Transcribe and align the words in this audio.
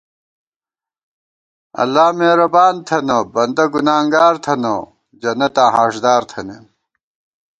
اللہ 1.81 2.07
میرَبان 2.17 2.75
تھنہ 2.87 3.17
بندہ 3.33 3.65
گُنانگار 3.73 4.35
تھنہ 4.43 4.75
جنتاں 5.21 5.69
ہاݭدار 5.75 6.21
تھنَئیم 6.31 6.65